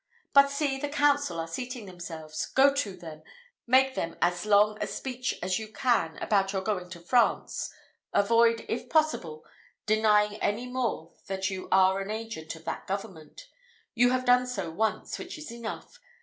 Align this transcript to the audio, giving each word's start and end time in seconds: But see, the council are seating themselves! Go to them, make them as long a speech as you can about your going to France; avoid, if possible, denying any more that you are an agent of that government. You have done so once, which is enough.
But 0.33 0.49
see, 0.49 0.79
the 0.79 0.89
council 0.89 1.39
are 1.39 1.47
seating 1.47 1.85
themselves! 1.85 2.47
Go 2.47 2.73
to 2.73 2.97
them, 2.97 3.21
make 3.67 3.93
them 3.93 4.17
as 4.19 4.47
long 4.47 4.79
a 4.81 4.87
speech 4.87 5.37
as 5.43 5.59
you 5.59 5.71
can 5.71 6.17
about 6.17 6.53
your 6.53 6.63
going 6.63 6.89
to 6.89 6.99
France; 6.99 7.71
avoid, 8.11 8.65
if 8.67 8.89
possible, 8.89 9.45
denying 9.85 10.37
any 10.41 10.65
more 10.65 11.13
that 11.27 11.51
you 11.51 11.69
are 11.71 11.99
an 11.99 12.09
agent 12.09 12.55
of 12.55 12.65
that 12.65 12.87
government. 12.87 13.47
You 13.93 14.09
have 14.09 14.25
done 14.25 14.47
so 14.47 14.71
once, 14.71 15.19
which 15.19 15.37
is 15.37 15.51
enough. 15.51 15.99